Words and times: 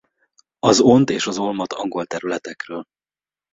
Az 0.59 0.79
ónt 0.81 1.09
és 1.09 1.27
az 1.27 1.37
ólmot 1.37 1.73
angol 1.73 2.05
területekről. 2.05 2.85